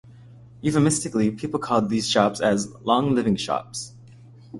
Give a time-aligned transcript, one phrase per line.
[0.63, 3.93] Euphemistically, people call these shops as "long-living shops".